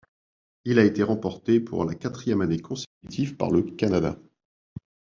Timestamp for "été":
0.83-1.03